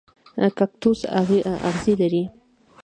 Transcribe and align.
کاکتوس 0.57 0.99
اغزي 1.65 1.93
لري 2.01 2.23